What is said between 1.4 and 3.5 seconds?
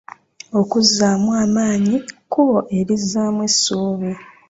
amaanyi kkubo erizzaamu